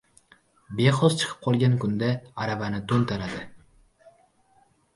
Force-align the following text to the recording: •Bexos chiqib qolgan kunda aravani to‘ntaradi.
•Bexos 0.79 1.17
chiqib 1.19 1.43
qolgan 1.49 1.75
kunda 1.85 2.09
aravani 2.47 2.81
to‘ntaradi. 2.93 3.47